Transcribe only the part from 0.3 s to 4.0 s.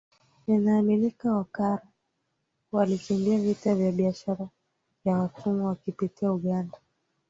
Inaaminika Wakara walikimbia vita vya